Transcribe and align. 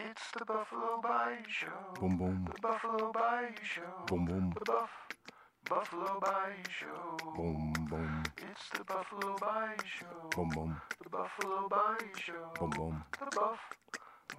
It's 0.00 0.30
the 0.38 0.44
Buffalo 0.44 1.00
Bayou 1.02 1.42
Show. 1.48 1.66
Boom 1.98 2.18
boom. 2.18 2.48
The 2.54 2.60
Buffalo 2.60 3.10
Bayou 3.10 3.48
Show. 3.64 4.06
Boom 4.06 4.26
boom. 4.26 4.54
The 4.56 4.64
Buff 4.64 4.90
Buffalo 5.68 6.20
Bayou 6.20 6.54
Show. 6.70 7.16
Boom 7.34 7.72
boom. 7.90 8.22
It's 8.36 8.68
the 8.78 8.84
Buffalo 8.84 9.36
Bayou 9.40 9.74
Show. 9.84 10.30
Boom 10.36 10.50
boom. 10.50 10.80
The 11.02 11.10
Buffalo 11.10 11.68
Bayou 11.68 12.14
Show. 12.16 12.52
Boom 12.60 12.70
boom. 12.70 13.04
The 13.18 13.36
Buff 13.36 13.58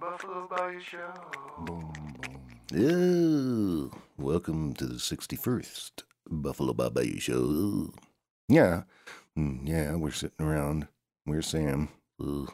Buffalo 0.00 0.48
Bayou 0.48 0.80
Show. 0.80 1.12
Boom 1.58 1.92
boom. 2.72 3.90
Welcome 4.16 4.72
to 4.76 4.86
the 4.86 4.94
61st 4.94 5.90
Buffalo 6.30 6.72
Bayou 6.72 7.20
Show. 7.20 7.92
Yeah. 8.48 8.84
Mm, 9.38 9.68
yeah, 9.68 9.94
we're 9.94 10.10
sitting 10.10 10.46
around. 10.46 10.88
Where's 11.26 11.48
Sam? 11.48 11.90
Oh, 12.18 12.48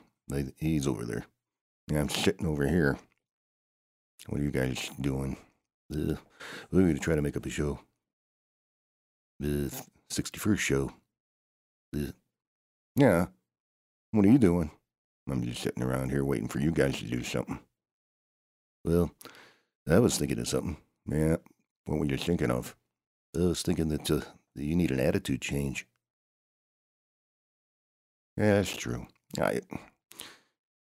He's 0.58 0.88
over 0.88 1.04
there. 1.04 1.26
Yeah, 1.88 2.00
I'm 2.00 2.08
sitting 2.08 2.46
over 2.46 2.66
here. 2.66 2.98
What 4.28 4.40
are 4.40 4.44
you 4.44 4.50
guys 4.50 4.90
doing? 5.00 5.36
uh, 5.92 6.16
we're 6.72 6.82
going 6.82 6.94
to 6.94 7.00
try 7.00 7.14
to 7.14 7.22
make 7.22 7.36
up 7.36 7.46
a 7.46 7.50
show. 7.50 7.78
The 9.38 9.70
61st 10.12 10.58
show. 10.58 10.92
Yeah. 12.96 13.26
What 14.10 14.24
are 14.24 14.30
you 14.30 14.38
doing? 14.38 14.70
I'm 15.30 15.44
just 15.44 15.62
sitting 15.62 15.82
around 15.82 16.10
here 16.10 16.24
waiting 16.24 16.48
for 16.48 16.60
you 16.60 16.70
guys 16.70 16.98
to 16.98 17.04
do 17.04 17.22
something. 17.22 17.58
Well, 18.84 19.10
I 19.88 19.98
was 19.98 20.16
thinking 20.18 20.38
of 20.38 20.48
something. 20.48 20.76
Yeah. 21.06 21.36
What 21.84 21.98
were 21.98 22.06
you 22.06 22.16
thinking 22.16 22.50
of? 22.50 22.76
I 23.36 23.40
was 23.40 23.62
thinking 23.62 23.88
that, 23.88 24.10
uh, 24.10 24.20
that 24.54 24.64
you 24.64 24.74
need 24.74 24.90
an 24.90 25.00
attitude 25.00 25.40
change. 25.40 25.86
Yeah, 28.36 28.54
that's 28.54 28.76
true. 28.76 29.06
I, 29.40 29.60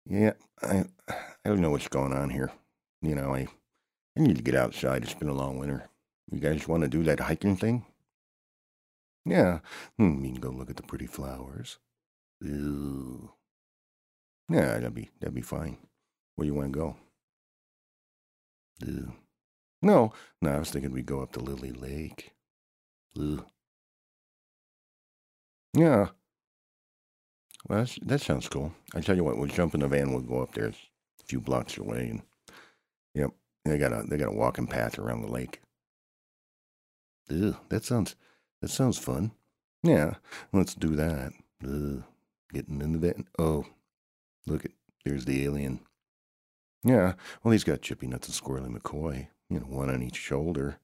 yeah, 0.08 0.32
I, 0.62 0.84
I 1.08 1.14
don't 1.44 1.60
know 1.60 1.70
what's 1.70 1.88
going 1.88 2.12
on 2.12 2.30
here. 2.30 2.50
You 3.02 3.14
know, 3.14 3.34
I, 3.34 3.46
I 4.16 4.20
need 4.20 4.36
to 4.36 4.42
get 4.42 4.54
outside. 4.54 5.02
It's 5.02 5.14
been 5.14 5.28
a 5.28 5.34
long 5.34 5.58
winter. 5.58 5.88
You 6.30 6.40
guys 6.40 6.66
want 6.66 6.82
to 6.82 6.88
do 6.88 7.02
that 7.04 7.20
hiking 7.20 7.56
thing? 7.56 7.84
Yeah. 9.24 9.60
Hmm, 9.98 10.24
you 10.24 10.32
can 10.32 10.40
go 10.40 10.50
look 10.50 10.70
at 10.70 10.76
the 10.76 10.82
pretty 10.82 11.06
flowers. 11.06 11.78
Yeah, 14.48 14.74
that'd 14.74 14.94
be 14.94 15.10
that'd 15.20 15.34
be 15.34 15.42
fine. 15.42 15.78
Where 16.36 16.46
you 16.46 16.54
want 16.54 16.72
to 16.72 16.78
go? 16.78 16.96
No, 19.82 20.12
no. 20.42 20.50
I 20.50 20.58
was 20.58 20.70
thinking 20.70 20.92
we'd 20.92 21.06
go 21.06 21.20
up 21.22 21.32
to 21.32 21.40
Lily 21.40 21.72
Lake. 21.72 22.32
Yeah. 25.74 26.08
Well, 27.68 27.86
that 28.02 28.20
sounds 28.20 28.48
cool. 28.48 28.72
I 28.94 29.00
tell 29.00 29.16
you 29.16 29.24
what, 29.24 29.38
we'll 29.38 29.48
jump 29.48 29.74
in 29.74 29.80
the 29.80 29.88
van. 29.88 30.12
We'll 30.12 30.20
go 30.20 30.42
up 30.42 30.54
there. 30.54 30.66
It's 30.66 30.78
a 31.22 31.26
few 31.26 31.40
blocks 31.40 31.76
away, 31.78 32.08
and 32.10 32.22
yep, 33.14 33.30
they 33.64 33.78
got 33.78 33.92
a 33.92 34.04
they 34.06 34.16
got 34.16 34.28
a 34.28 34.36
walking 34.36 34.66
path 34.66 34.98
around 34.98 35.22
the 35.22 35.30
lake. 35.30 35.60
Ew. 37.28 37.56
That 37.68 37.84
sounds, 37.84 38.14
that 38.62 38.68
sounds 38.68 38.98
fun. 38.98 39.32
Yeah, 39.82 40.14
let's 40.52 40.74
do 40.74 40.94
that. 40.94 41.32
Ew. 41.62 42.04
Getting 42.52 42.80
in 42.80 42.92
the 42.92 42.98
van. 42.98 43.26
Oh, 43.38 43.64
look 44.46 44.64
at, 44.64 44.70
there's 45.04 45.24
the 45.24 45.44
alien. 45.44 45.80
Yeah. 46.84 47.14
Well, 47.42 47.50
he's 47.50 47.64
got 47.64 47.82
Chippy 47.82 48.06
Nuts 48.06 48.28
and 48.28 48.36
Squirrely 48.36 48.76
McCoy. 48.76 49.26
You 49.50 49.58
know, 49.58 49.66
one 49.66 49.90
on 49.90 50.02
each 50.04 50.16
shoulder. 50.16 50.78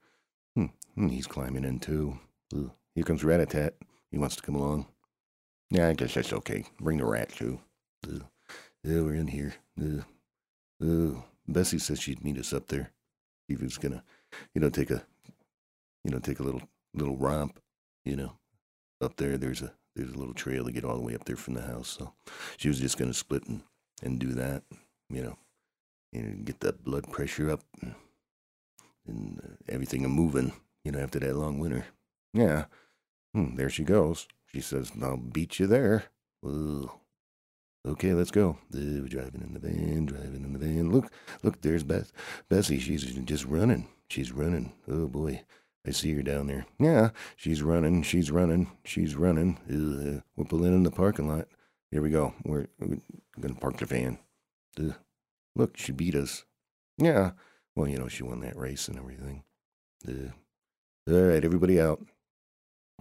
Hmm. 0.57 0.67
And 0.97 1.13
he's 1.13 1.29
climbing 1.29 1.65
in 1.65 1.79
too. 1.79 2.19
Ew. 2.53 2.73
Here 2.97 3.05
comes 3.05 3.23
Ratatat. 3.23 3.73
He 4.11 4.19
wants 4.19 4.35
to 4.37 4.43
come 4.43 4.57
along. 4.57 4.87
Yeah, 5.73 5.89
I 5.89 5.95
guess 5.95 6.13
that's 6.13 6.35
okay. 6.35 6.67
Bring 6.83 6.99
the 6.99 7.07
rat 7.07 7.31
too. 7.31 7.59
Ew. 8.07 8.23
Yeah, 8.85 9.01
we're 9.01 9.15
in 9.15 9.27
here. 9.27 9.55
Ew. 9.79 10.05
Ew. 10.81 11.25
Bessie 11.49 11.79
said 11.79 11.99
she'd 11.99 12.23
meet 12.23 12.37
us 12.37 12.53
up 12.53 12.69
there. 12.69 12.91
She 13.49 13.57
was 13.57 13.79
gonna, 13.79 14.05
you 14.55 14.61
know, 14.61 14.69
take 14.69 14.91
a, 14.91 15.03
you 16.05 16.11
know, 16.11 16.19
take 16.19 16.41
a 16.41 16.43
little 16.43 16.61
little 16.93 17.17
romp. 17.17 17.59
You 18.05 18.17
know, 18.17 18.33
up 19.01 19.17
there. 19.17 19.39
There's 19.39 19.63
a 19.63 19.73
there's 19.97 20.13
a 20.13 20.19
little 20.19 20.35
trail 20.35 20.67
to 20.67 20.73
get 20.73 20.85
all 20.85 20.97
the 20.97 21.03
way 21.03 21.15
up 21.15 21.25
there 21.25 21.37
from 21.37 21.55
the 21.55 21.63
house. 21.63 21.97
So 21.99 22.13
she 22.59 22.69
was 22.69 22.79
just 22.79 22.99
gonna 22.99 23.15
split 23.15 23.47
and 23.47 23.63
and 24.03 24.19
do 24.19 24.35
that. 24.35 24.65
You 25.09 25.23
know, 25.23 25.39
and 26.13 26.45
get 26.45 26.61
that 26.61 26.85
blood 26.85 27.11
pressure 27.11 27.51
up 27.51 27.63
and, 27.81 27.95
and 29.07 29.41
uh, 29.43 29.73
everything 29.73 30.05
a 30.05 30.09
moving. 30.11 30.53
You 30.85 30.93
know, 30.93 30.99
after 30.99 31.19
that 31.21 31.35
long 31.35 31.59
winter. 31.59 31.87
Yeah. 32.35 32.67
Hmm, 33.33 33.57
there 33.57 33.71
she 33.71 33.85
goes. 33.85 34.29
She 34.55 34.61
says, 34.61 34.93
I'll 35.03 35.17
beat 35.17 35.59
you 35.59 35.67
there. 35.67 36.05
Okay, 37.85 38.13
let's 38.13 38.31
go. 38.31 38.59
Uh, 38.75 39.07
driving 39.09 39.43
in 39.43 39.55
the 39.55 39.61
van, 39.61 40.07
driving 40.07 40.45
in 40.45 40.53
the 40.53 40.59
van. 40.59 40.91
Look, 40.93 41.11
look, 41.43 41.61
there's 41.63 41.83
Beth. 41.83 42.13
Bessie. 42.49 42.79
She's 42.79 43.03
just 43.03 43.45
running. 43.47 43.89
She's 44.09 44.31
running. 44.31 44.73
Oh 44.89 45.09
boy, 45.09 45.43
I 45.87 45.91
see 45.91 46.15
her 46.15 46.23
down 46.23 46.47
there. 46.47 46.67
Yeah, 46.79 47.11
she's 47.35 47.63
running, 47.63 48.03
she's 48.03 48.31
running, 48.31 48.71
she's 48.85 49.17
running. 49.17 49.59
Uh, 49.69 50.21
we're 50.37 50.45
pulling 50.45 50.75
in 50.75 50.85
the 50.85 50.91
parking 50.91 51.29
lot. 51.29 51.49
Here 51.91 52.03
we 52.03 52.11
go. 52.11 52.35
We're, 52.45 52.67
we're 52.79 52.99
going 53.41 53.55
to 53.55 53.61
park 53.61 53.79
the 53.79 53.87
van. 53.87 54.19
Uh, 54.79 54.93
look, 55.57 55.77
she 55.77 55.93
beat 55.93 56.15
us. 56.15 56.45
Yeah. 56.99 57.33
Well, 57.75 57.89
you 57.89 57.99
know, 57.99 58.09
she 58.09 58.23
won 58.23 58.41
that 58.41 58.57
race 58.57 58.89
and 58.89 58.99
everything. 58.99 59.43
Uh, 60.07 60.33
all 61.11 61.23
right, 61.23 61.45
everybody 61.45 61.81
out. 61.81 62.01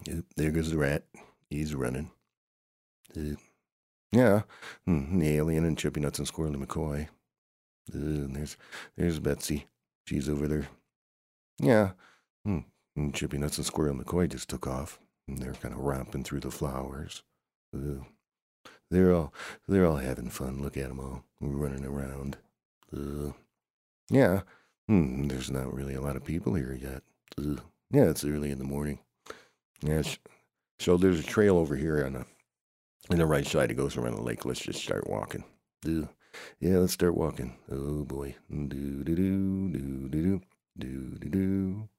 Yep, 0.07 0.25
there 0.35 0.51
goes 0.51 0.71
the 0.71 0.77
rat. 0.77 1.03
He's 1.51 1.75
running. 1.75 2.09
Uh, 3.15 3.35
Yeah. 4.11 4.41
Hmm, 4.85 5.19
the 5.19 5.35
alien 5.37 5.65
and 5.65 5.77
Chippy 5.77 5.99
Nuts 6.01 6.17
and 6.19 6.27
Squirrely 6.27 6.55
McCoy. 6.65 7.07
uh, 7.93 8.27
there's 8.33 8.57
there's 8.97 9.19
Betsy. 9.19 9.67
She's 10.07 10.27
over 10.29 10.47
there. 10.47 10.67
Yeah. 11.59 11.91
Hmm. 12.45 12.59
And 12.95 13.13
Chippy 13.13 13.37
Nuts 13.37 13.57
and 13.57 13.65
Squirrel 13.67 13.95
McCoy 13.95 14.29
just 14.29 14.49
took 14.49 14.65
off. 14.67 14.99
And 15.27 15.37
they're 15.39 15.53
kind 15.53 15.73
of 15.73 15.79
romping 15.81 16.23
through 16.23 16.39
the 16.41 16.51
flowers. 16.51 17.23
Uh, 17.75 18.03
they're 18.89 19.13
all 19.13 19.33
they're 19.67 19.85
all 19.85 19.97
having 19.97 20.29
fun. 20.29 20.61
Look 20.61 20.77
at 20.77 20.87
them 20.89 20.99
all 20.99 21.23
running 21.41 21.85
around. 21.85 22.37
Uh, 22.95 23.33
Yeah. 24.09 24.41
hmm, 24.87 25.27
there's 25.27 25.51
not 25.51 25.73
really 25.73 25.95
a 25.95 26.01
lot 26.01 26.15
of 26.15 26.23
people 26.23 26.53
here 26.55 26.73
yet. 26.73 27.03
Uh, 27.37 27.61
Yeah, 27.91 28.09
it's 28.09 28.23
early 28.25 28.51
in 28.51 28.57
the 28.59 28.63
morning. 28.65 28.99
Yeah. 29.81 30.03
So 30.81 30.97
there's 30.97 31.19
a 31.19 31.23
trail 31.23 31.59
over 31.59 31.75
here 31.75 32.03
on 32.03 32.13
the, 32.13 32.25
on 33.11 33.19
the 33.19 33.25
right 33.27 33.45
side. 33.45 33.69
It 33.69 33.75
goes 33.75 33.97
around 33.97 34.15
the 34.15 34.23
lake. 34.23 34.45
Let's 34.45 34.59
just 34.59 34.81
start 34.83 35.07
walking. 35.07 35.43
Uh, 35.85 36.07
yeah, 36.59 36.77
let's 36.77 36.93
start 36.93 37.15
walking. 37.15 37.55
Oh 37.71 38.03
boy. 38.03 38.33
Do 38.49 39.03
do 39.03 39.15
do 39.15 39.69
do 39.69 40.09
do 40.09 40.41
do 40.79 41.19
do 41.19 41.29
do 41.29 41.89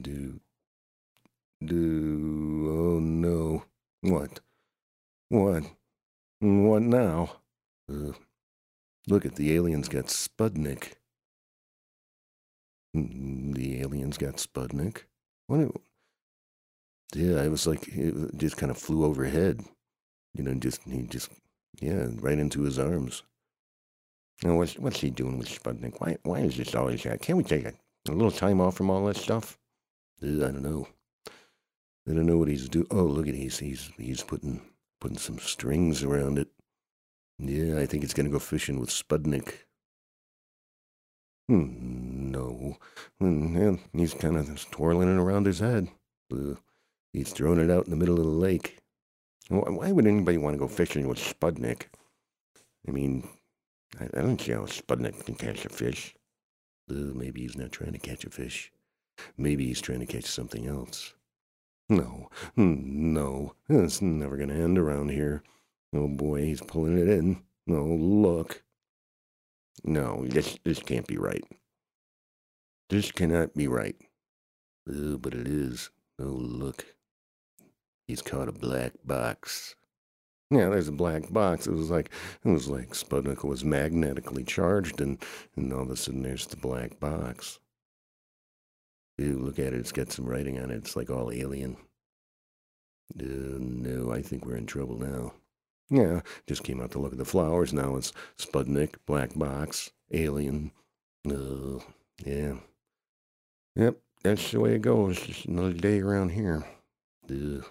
do 0.00 0.40
do. 1.64 2.66
Oh, 2.68 2.98
no. 2.98 3.62
What? 4.00 4.40
What? 5.28 5.62
What 6.40 6.82
now? 6.82 7.36
Uh, 7.88 8.14
look 9.06 9.24
at 9.24 9.36
the 9.36 9.54
aliens 9.54 9.88
got 9.88 10.06
Spudnik. 10.06 10.94
Mm, 12.96 13.54
The 13.54 13.80
aliens 13.80 14.18
got 14.18 14.38
Spudnik. 14.38 15.04
What? 15.46 15.70
Yeah, 17.14 17.42
it 17.42 17.50
was 17.50 17.66
like 17.66 17.88
it 17.88 18.36
just 18.36 18.56
kind 18.56 18.70
of 18.70 18.78
flew 18.78 19.04
overhead. 19.04 19.62
You 20.34 20.42
know, 20.42 20.54
just 20.54 20.82
he 20.84 21.02
just 21.02 21.30
yeah, 21.80 22.08
right 22.20 22.38
into 22.38 22.62
his 22.62 22.78
arms. 22.78 23.22
Now, 24.42 24.56
what's, 24.56 24.78
what's 24.78 25.00
he 25.00 25.10
doing 25.10 25.38
with 25.38 25.48
Sputnik? 25.48 25.98
Why, 25.98 26.16
why 26.22 26.40
is 26.40 26.56
this 26.56 26.74
always 26.74 27.02
that? 27.04 27.22
Can't 27.22 27.38
we 27.38 27.44
take 27.44 27.64
a, 27.64 27.72
a 28.08 28.12
little 28.12 28.30
time 28.30 28.60
off 28.60 28.76
from 28.76 28.90
all 28.90 29.06
this 29.06 29.20
stuff? 29.22 29.58
I 30.22 30.26
don't 30.26 30.62
know. 30.62 30.88
I 32.08 32.12
don't 32.12 32.26
know 32.26 32.36
what 32.38 32.48
he's 32.48 32.68
doing. 32.68 32.86
Oh, 32.90 33.02
look 33.02 33.28
at 33.28 33.34
he's 33.34 33.58
he's 33.58 33.90
he's 33.98 34.22
putting 34.22 34.60
putting 35.00 35.18
some 35.18 35.38
strings 35.38 36.02
around 36.04 36.38
it. 36.38 36.48
Yeah, 37.38 37.78
I 37.78 37.86
think 37.86 38.04
it's 38.04 38.14
gonna 38.14 38.28
go 38.30 38.38
fishing 38.38 38.78
with 38.78 38.90
Spudnik. 38.90 39.52
Hmm, 41.48 42.30
no. 42.30 42.78
Hmm, 43.20 43.56
yeah, 43.56 43.76
he's 43.92 44.14
kind 44.14 44.36
of 44.36 44.70
twirling 44.70 45.08
it 45.08 45.20
around 45.20 45.46
his 45.46 45.60
head. 45.60 45.88
Uh, 46.32 46.54
he's 47.16 47.32
throwing 47.32 47.58
it 47.58 47.70
out 47.70 47.84
in 47.84 47.90
the 47.90 47.96
middle 47.96 48.18
of 48.18 48.24
the 48.24 48.30
lake. 48.30 48.78
Why, 49.48 49.90
would 49.90 50.06
anybody 50.06 50.38
want 50.38 50.54
to 50.54 50.58
go 50.58 50.68
fishing 50.68 51.08
with 51.08 51.18
Spudnik? 51.18 51.84
I 52.86 52.90
mean, 52.90 53.28
I, 53.98 54.04
I 54.04 54.22
don't 54.22 54.40
see 54.40 54.52
how 54.52 54.66
Spudnik 54.66 55.24
can 55.24 55.34
catch 55.34 55.64
a 55.64 55.68
fish. 55.68 56.14
Maybe 56.88 57.40
he's 57.40 57.56
not 57.56 57.72
trying 57.72 57.92
to 57.92 57.98
catch 57.98 58.24
a 58.24 58.30
fish. 58.30 58.70
Maybe 59.38 59.66
he's 59.66 59.80
trying 59.80 60.00
to 60.00 60.06
catch 60.06 60.26
something 60.26 60.66
else. 60.66 61.14
No, 61.88 62.28
hmm, 62.54 62.74
no, 63.14 63.54
it's 63.68 64.02
never 64.02 64.36
going 64.36 64.50
to 64.50 64.54
end 64.54 64.76
around 64.76 65.10
here. 65.10 65.42
Oh 65.94 66.08
boy, 66.08 66.42
he's 66.42 66.60
pulling 66.60 66.98
it 66.98 67.08
in. 67.08 67.42
Oh, 67.70 67.82
look. 67.82 68.62
No, 69.84 70.24
this, 70.26 70.58
this 70.64 70.80
can't 70.80 71.06
be 71.06 71.16
right. 71.16 71.44
This 72.90 73.10
cannot 73.10 73.54
be 73.54 73.68
right. 73.68 73.96
Oh, 74.88 75.16
but 75.16 75.34
it 75.34 75.48
is. 75.48 75.90
Oh, 76.18 76.24
look. 76.24 76.84
He's 78.06 78.22
caught 78.22 78.48
a 78.48 78.52
black 78.52 78.92
box. 79.04 79.74
Yeah, 80.50 80.68
there's 80.68 80.88
a 80.88 80.92
black 80.92 81.32
box. 81.32 81.66
It 81.66 81.72
was 81.72 81.90
like 81.90 82.10
it 82.44 82.48
was 82.48 82.68
like 82.68 82.90
Sputnik 82.90 83.42
was 83.42 83.64
magnetically 83.64 84.44
charged, 84.44 85.00
and 85.00 85.18
and 85.56 85.72
all 85.72 85.82
of 85.82 85.90
a 85.90 85.96
sudden 85.96 86.22
there's 86.22 86.46
the 86.46 86.56
black 86.56 87.00
box. 87.00 87.58
Ew, 89.18 89.38
look 89.38 89.58
at 89.58 89.72
it. 89.72 89.74
It's 89.74 89.92
got 89.92 90.12
some 90.12 90.26
writing 90.26 90.58
on 90.60 90.70
it. 90.70 90.76
It's 90.76 90.94
like 90.94 91.10
all 91.10 91.32
alien. 91.32 91.76
Uh, 93.18 93.58
no, 93.58 94.12
I 94.12 94.22
think 94.22 94.44
we're 94.44 94.56
in 94.56 94.66
trouble 94.66 94.98
now. 94.98 95.32
Yeah, 95.88 96.20
just 96.46 96.64
came 96.64 96.80
out 96.80 96.90
to 96.92 96.98
look 96.98 97.12
at 97.12 97.18
the 97.18 97.24
flowers. 97.24 97.72
Now 97.72 97.96
it's 97.96 98.12
Sputnik, 98.38 98.94
black 99.06 99.34
box, 99.34 99.90
alien. 100.12 100.70
Uh, 101.28 101.80
yeah. 102.24 102.54
Yep, 103.74 103.98
that's 104.22 104.50
the 104.52 104.60
way 104.60 104.74
it 104.74 104.82
goes. 104.82 105.20
Just 105.20 105.46
another 105.46 105.72
day 105.72 106.00
around 106.00 106.30
here. 106.30 106.64
Ugh. 107.30 107.64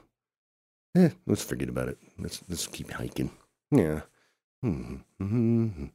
Eh, 0.95 1.09
let's 1.25 1.44
forget 1.44 1.69
about 1.69 1.89
it. 1.89 1.97
Let's 2.18 2.42
let's 2.50 2.68
keep 2.68 2.92
hiking. 2.92 3.31
Yeah. 3.71 4.01
Hmm. 4.62 4.97
hmm 5.19 5.86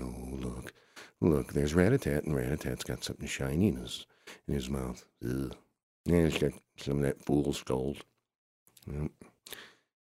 Oh, 0.00 0.28
look. 0.32 0.72
Look, 1.20 1.52
there's 1.52 1.74
Ratatat, 1.74 2.24
and 2.24 2.34
Ratatat's 2.34 2.84
got 2.84 3.04
something 3.04 3.26
shiny 3.28 3.68
in 3.68 3.76
his, 3.76 4.06
in 4.46 4.54
his 4.54 4.70
mouth. 4.70 5.04
Ugh. 5.24 5.54
Yeah, 6.04 6.24
he's 6.24 6.38
got 6.38 6.52
some 6.78 6.98
of 6.98 7.02
that 7.02 7.24
fool's 7.24 7.62
gold. 7.62 7.98
Yep. 8.90 9.10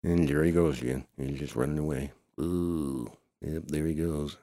And 0.03 0.27
there 0.29 0.43
he 0.43 0.51
goes 0.51 0.81
again. 0.81 1.05
He's 1.17 1.39
just 1.39 1.55
running 1.55 1.79
away. 1.79 2.11
Ooh. 2.39 3.11
Yep, 3.41 3.63
there 3.67 3.87
he 3.87 3.93
goes. 3.95 4.37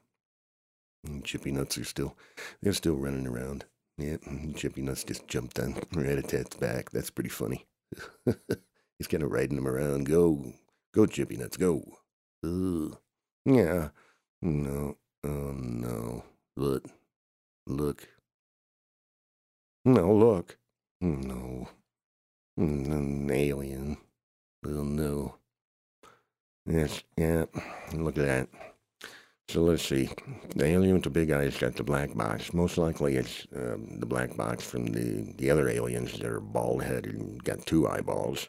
And 1.05 1.25
Chippy 1.25 1.53
Nuts 1.53 1.79
are 1.79 1.85
still, 1.85 2.17
they're 2.63 2.73
still 2.73 2.97
running 2.97 3.27
around. 3.27 3.65
Yep, 3.99 4.23
Chippy 4.57 4.83
Nuts 4.83 5.05
just 5.05 5.29
jumped 5.29 5.59
on 5.61 5.75
Ratatat's 5.95 6.57
back. 6.57 6.91
That's 6.91 7.11
pretty 7.11 7.31
funny. 7.31 7.67
He's 9.03 9.09
kind 9.09 9.25
of 9.25 9.33
riding 9.33 9.59
him 9.59 9.67
around. 9.67 10.07
Go, 10.07 10.53
go, 10.95 11.07
Chippy 11.07 11.37
Nuts, 11.37 11.57
go. 11.57 11.83
Ugh. 12.45 12.97
Yeah. 13.45 13.89
No. 14.41 14.97
Oh, 15.25 15.53
no. 15.57 16.23
Look. 16.57 16.85
Look. 17.67 18.07
No, 19.85 20.15
look. 20.15 20.57
No. 21.01 21.69
An 22.57 23.29
alien. 23.29 23.97
Oh, 24.65 24.85
no. 24.85 25.35
Yes, 26.65 27.03
yeah. 27.17 27.47
Look 27.95 28.19
at 28.19 28.27
that. 28.27 28.49
So 29.49 29.63
let's 29.63 29.83
see. 29.83 30.11
The 30.55 30.67
alien 30.67 30.95
with 30.95 31.03
the 31.03 31.11
big 31.11 31.33
eyes 31.33 31.59
got 31.59 31.75
the 31.75 31.83
black 31.83 32.15
box. 32.15 32.55
Most 32.55 32.79
likely 32.79 33.17
it's 33.17 33.49
um, 33.57 33.99
the 33.99 34.07
black 34.07 34.37
box 34.37 34.63
from 34.63 34.87
the, 34.87 35.35
the 35.39 35.51
other 35.51 35.69
aliens 35.69 36.13
that 36.13 36.25
are 36.25 36.39
bald 36.39 36.85
headed 36.85 37.17
and 37.17 37.43
got 37.43 37.67
two 37.67 37.89
eyeballs. 37.89 38.49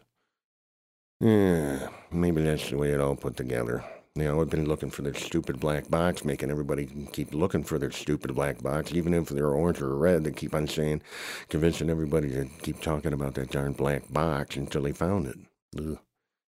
Yeah, 1.20 1.90
maybe 2.12 2.44
that's 2.44 2.70
the 2.70 2.78
way 2.78 2.92
it 2.92 3.00
all 3.00 3.16
put 3.16 3.38
together. 3.38 3.84
You 4.16 4.26
know, 4.26 4.42
I've 4.42 4.50
been 4.50 4.68
looking 4.68 4.92
for 4.92 5.02
this 5.02 5.24
stupid 5.24 5.60
black 5.60 5.90
box, 5.90 6.24
making 6.24 6.52
everybody 6.52 6.86
keep 7.14 7.34
looking 7.34 7.64
for 7.64 7.80
their 7.80 7.92
stupid 7.92 8.36
black 8.36 8.62
box, 8.62 8.94
even 8.94 9.14
if 9.14 9.30
they're 9.30 9.48
orange 9.48 9.82
or 9.82 9.96
red. 9.96 10.24
They 10.24 10.32
keep 10.32 10.54
on 10.54 10.68
saying, 10.68 11.02
convincing 11.50 11.90
everybody 11.90 12.30
to 12.30 12.46
keep 12.62 12.80
talking 12.80 13.14
about 13.14 13.34
that 13.36 13.50
darn 13.50 13.74
black 13.74 14.12
box 14.14 14.56
until 14.56 14.84
they 14.84 14.92
found 14.92 15.28
it. 15.28 15.38
Ugh. 15.80 15.98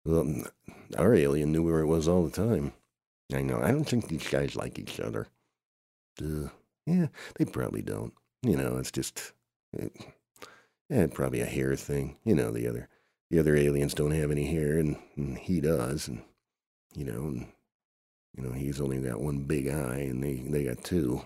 Well, 0.04 0.44
our 0.98 1.14
alien 1.14 1.50
knew 1.50 1.62
where 1.62 1.80
it 1.80 1.86
was 1.86 2.08
all 2.08 2.24
the 2.24 2.30
time. 2.30 2.74
I 3.32 3.40
know. 3.40 3.60
I 3.62 3.70
don't 3.72 3.84
think 3.88 4.08
these 4.08 4.28
guys 4.28 4.54
like 4.54 4.78
each 4.78 5.00
other. 5.00 5.28
Ugh. 6.22 6.50
Yeah, 6.84 7.06
they 7.36 7.46
probably 7.46 7.82
don't. 7.82 8.12
You 8.42 8.56
know, 8.56 8.76
it's 8.76 8.92
just, 8.92 9.32
it, 9.72 9.92
yeah, 10.90 11.06
probably 11.06 11.40
a 11.40 11.46
hair 11.46 11.74
thing. 11.74 12.16
You 12.24 12.34
know, 12.34 12.50
the 12.50 12.68
other 12.68 12.88
the 13.30 13.38
other 13.38 13.56
aliens 13.56 13.94
don't 13.94 14.12
have 14.12 14.30
any 14.30 14.46
hair, 14.46 14.78
and, 14.78 14.96
and 15.16 15.38
he 15.38 15.60
does, 15.60 16.08
and 16.08 16.22
you 16.94 17.04
know, 17.04 17.20
and, 17.20 17.46
you 18.36 18.42
know, 18.42 18.52
he's 18.52 18.80
only 18.80 18.98
got 18.98 19.20
one 19.20 19.40
big 19.40 19.68
eye, 19.68 20.06
and 20.08 20.22
they 20.22 20.34
they 20.34 20.64
got 20.64 20.84
two. 20.84 21.22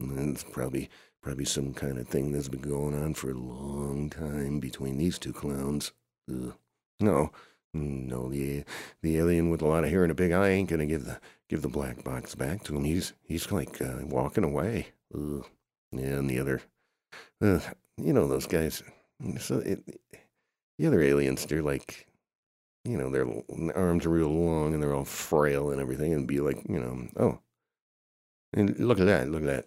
And 0.00 0.34
it's 0.34 0.44
probably 0.44 0.90
probably 1.22 1.44
some 1.44 1.72
kind 1.72 1.98
of 1.98 2.08
thing 2.08 2.32
that's 2.32 2.48
been 2.48 2.60
going 2.60 3.00
on 3.00 3.14
for 3.14 3.30
a 3.30 3.34
long 3.34 4.10
time 4.10 4.60
between 4.60 4.98
these 4.98 5.18
two 5.18 5.32
clowns. 5.32 5.92
Ugh. 6.30 6.54
No, 7.00 7.30
no, 7.72 8.28
the 8.28 8.64
the 9.02 9.18
alien 9.18 9.50
with 9.50 9.62
a 9.62 9.66
lot 9.66 9.84
of 9.84 9.90
hair 9.90 10.02
and 10.02 10.12
a 10.12 10.14
big 10.14 10.32
eye 10.32 10.50
ain't 10.50 10.68
gonna 10.68 10.86
give 10.86 11.04
the 11.04 11.20
give 11.48 11.62
the 11.62 11.68
black 11.68 12.04
box 12.04 12.34
back 12.34 12.64
to 12.64 12.76
him. 12.76 12.84
He's 12.84 13.12
he's 13.22 13.50
like 13.52 13.80
uh, 13.80 13.98
walking 14.02 14.44
away. 14.44 14.88
Ugh. 15.14 15.46
Yeah, 15.92 16.18
and 16.18 16.28
the 16.28 16.40
other, 16.40 16.60
uh, 17.40 17.60
you 17.96 18.12
know, 18.12 18.26
those 18.26 18.46
guys. 18.46 18.82
So 19.38 19.58
it, 19.58 20.00
the 20.78 20.86
other 20.86 21.02
aliens, 21.02 21.46
they're 21.46 21.62
like, 21.62 22.06
you 22.84 22.98
know, 22.98 23.10
their 23.10 23.26
arms 23.74 24.04
are 24.06 24.10
real 24.10 24.28
long 24.28 24.74
and 24.74 24.82
they're 24.82 24.94
all 24.94 25.04
frail 25.04 25.70
and 25.70 25.80
everything, 25.80 26.12
and 26.12 26.26
be 26.26 26.40
like, 26.40 26.62
you 26.68 26.78
know, 26.78 27.08
oh, 27.16 27.38
and 28.52 28.78
look 28.78 29.00
at 29.00 29.06
that, 29.06 29.28
look 29.28 29.42
at 29.42 29.46
that. 29.46 29.66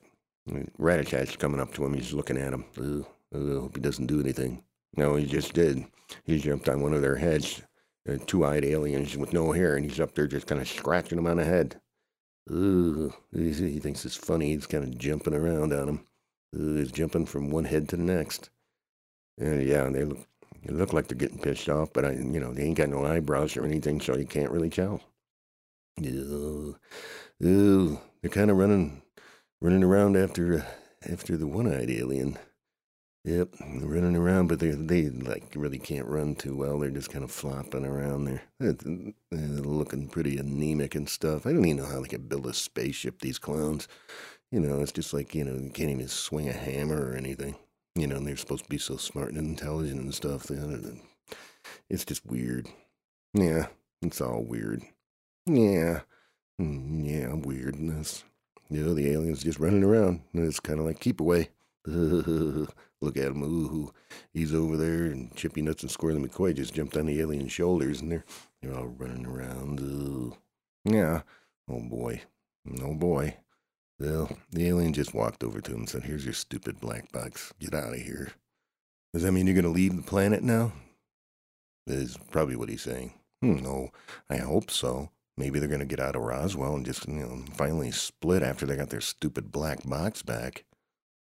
Ratatat's 0.80 1.36
coming 1.36 1.59
up 1.59 1.74
to 1.74 1.83
him. 1.83 1.94
He's 1.94 2.13
looking 2.13 2.38
at 2.38 2.54
him. 2.54 2.63
Ugh, 2.77 3.06
ugh, 3.36 3.62
hope 3.62 3.75
he 3.75 3.81
doesn't 3.81 4.07
do 4.07 4.21
anything. 4.21 4.63
No, 4.95 5.15
he 5.15 5.25
just 5.25 5.54
did. 5.54 5.86
He 6.24 6.38
jumped 6.38 6.69
on 6.69 6.81
one 6.81 6.94
of 6.94 7.01
their 7.01 7.18
heads, 7.18 7.62
uh, 8.09 8.15
two-eyed 8.25 8.63
aliens 8.63 9.18
with 9.18 9.33
no 9.33 9.51
hair, 9.51 9.75
and 9.75 9.83
he's 9.83 10.00
up 10.00 10.15
there 10.15 10.27
just 10.27 10.48
kind 10.48 10.62
of 10.62 10.68
scratching 10.69 11.18
him 11.18 11.27
on 11.27 11.38
the 11.38 11.44
head. 11.44 11.81
Ugh, 12.50 13.13
he 13.33 13.80
thinks 13.80 14.06
it's 14.06 14.15
funny. 14.15 14.54
He's 14.54 14.68
kind 14.68 14.86
of 14.86 14.98
jumping 14.98 15.33
around 15.33 15.74
on 15.74 15.89
him. 15.89 16.06
Ugh, 16.56 16.77
he's 16.77 16.94
jumping 16.94 17.25
from 17.25 17.50
one 17.50 17.65
head 17.65 17.89
to 17.89 17.98
the 17.98 18.04
next. 18.04 18.50
And 19.38 19.62
yeah, 19.68 19.89
they 19.89 20.06
look 20.06 20.25
they 20.68 20.74
look 20.74 20.94
like 20.94 21.08
they're 21.08 21.18
getting 21.18 21.40
pissed 21.40 21.69
off, 21.69 21.94
but 21.94 22.06
I, 22.06 22.12
you 22.12 22.40
know, 22.40 22.54
they 22.54 22.64
ain't 22.64 22.78
got 22.78 22.90
no 22.90 23.06
eyebrows 23.06 23.56
or 23.58 23.66
anything, 23.66 24.02
so 24.02 24.18
you 24.18 24.25
can't 24.25 24.52
really 24.52 24.69
tell. 24.69 25.02
Ew, 26.00 26.78
ew, 27.40 28.00
they're 28.22 28.30
kind 28.30 28.52
of 28.52 28.58
running, 28.58 29.02
running 29.62 29.84
around 29.84 30.18
after, 30.18 30.60
uh, 30.60 31.12
after 31.12 31.38
the 31.38 31.48
one-eyed 31.48 31.90
alien. 31.90 32.38
Yep, 33.25 33.56
they're 33.60 33.90
running 33.90 34.16
around, 34.16 34.48
but 34.48 34.60
they 34.60 34.69
they 34.69 35.10
like 35.10 35.52
really 35.54 35.80
can't 35.80 36.08
run 36.08 36.36
too 36.36 36.56
well. 36.56 36.80
They're 36.80 36.90
just 36.90 37.12
kind 37.12 37.25
of 37.25 37.31
flopping 37.31 37.86
around 37.86 38.24
there. 38.24 38.44
They're, 38.60 38.74
they're 39.31 39.62
looking 39.62 40.08
pretty 40.08 40.38
anemic 40.38 40.96
and 40.96 41.10
stuff. 41.10 41.46
I 41.46 41.52
don't 41.52 41.66
even 41.66 41.84
know 41.84 41.90
how 41.90 42.02
they 42.02 42.08
could 42.08 42.30
build 42.30 42.46
a 42.46 42.54
spaceship. 42.54 43.19
These 43.19 43.38
clowns, 43.38 43.90
you 44.50 44.62
know, 44.62 44.80
it's 44.81 44.94
just 44.94 45.14
like 45.14 45.36
you 45.36 45.44
know, 45.44 45.56
you 45.56 45.69
can't 45.72 45.90
even 45.90 46.08
swing 46.08 46.48
a 46.48 46.54
hammer 46.54 47.12
or 47.12 47.16
anything. 47.16 47.56
You 47.97 48.05
know, 48.05 48.17
and 48.17 48.27
they're 48.27 48.38
supposed 48.38 48.65
to 48.65 48.69
be 48.69 48.77
so 48.77 48.95
smart 48.97 49.29
and 49.33 49.39
intelligent 49.39 49.99
and 49.99 50.13
stuff. 50.13 50.51
It's 51.89 52.05
just 52.05 52.25
weird. 52.27 52.67
Yeah, 53.33 53.67
it's 54.03 54.21
all 54.21 54.44
weird. 54.44 54.83
Yeah, 55.47 56.01
mm, 56.61 57.03
yeah, 57.03 57.33
weirdness. 57.33 58.23
You 58.69 58.83
know, 58.83 58.94
the 58.94 59.09
aliens 59.11 59.44
just 59.44 59.59
running 59.59 59.83
around. 59.83 60.21
It's 60.33 60.59
kind 60.59 60.79
of 60.79 60.85
like 60.85 60.99
keep 60.99 61.19
away. 61.19 61.49
Look 61.85 63.16
at 63.16 63.31
him. 63.31 63.44
Ooh, 63.44 63.94
he's 64.33 64.54
over 64.54 64.77
there, 64.77 65.06
and 65.06 65.35
Chippy 65.35 65.61
Nuts 65.61 65.81
and 65.83 65.92
Squirrel 65.92 66.18
McCoy 66.18 66.56
just 66.56 66.73
jumped 66.73 66.97
on 66.97 67.07
the 67.07 67.19
alien's 67.19 67.51
shoulders, 67.51 68.01
and 68.01 68.11
they're 68.11 68.25
they're 68.61 68.77
all 68.77 68.87
running 68.87 69.25
around. 69.25 69.80
Ooh. 69.80 70.35
Yeah. 70.85 71.21
Oh 71.68 71.81
boy. 71.81 72.21
Oh 72.81 72.94
boy. 72.94 73.37
Well, 73.99 74.30
the 74.51 74.68
alien 74.68 74.94
just 74.94 75.13
walked 75.13 75.44
over 75.44 75.59
to 75.59 75.71
him 75.71 75.80
and 75.80 75.89
said, 75.89 76.04
Here's 76.04 76.25
your 76.25 76.33
stupid 76.33 76.80
black 76.80 77.11
box. 77.11 77.54
Get 77.59 77.73
out 77.73 77.94
of 77.94 77.99
here. 77.99 78.31
Does 79.13 79.23
that 79.23 79.31
mean 79.31 79.47
you're 79.47 79.56
going 79.56 79.66
to 79.66 79.71
leave 79.71 79.95
the 79.95 80.04
planet 80.04 80.44
now? 80.44 80.73
Is 81.87 82.18
probably 82.30 82.56
what 82.56 82.69
he's 82.69 82.81
saying. 82.81 83.13
Hmm, 83.42 83.57
no, 83.57 83.89
I 84.30 84.37
hope 84.37 84.69
so. 84.69 85.09
Maybe 85.37 85.59
they're 85.59 85.69
going 85.69 85.80
to 85.80 85.85
get 85.85 85.99
out 85.99 86.16
of 86.16 86.23
Roswell 86.23 86.75
and 86.75 86.85
just, 86.85 87.07
you 87.07 87.13
know, 87.13 87.45
finally 87.54 87.92
split 87.92 88.44
after 88.44 88.66
they 88.66 88.75
got 88.75 88.89
their 88.89 89.01
stupid 89.01 89.51
black 89.51 89.87
box 89.87 90.21
back. 90.23 90.66